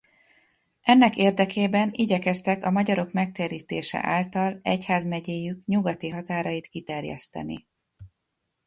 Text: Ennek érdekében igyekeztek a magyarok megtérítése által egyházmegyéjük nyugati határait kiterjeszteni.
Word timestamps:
Ennek 0.81 1.17
érdekében 1.17 1.89
igyekeztek 1.93 2.63
a 2.63 2.69
magyarok 2.71 3.11
megtérítése 3.11 4.03
által 4.05 4.59
egyházmegyéjük 4.61 5.65
nyugati 5.65 6.09
határait 6.09 6.67
kiterjeszteni. 6.67 7.67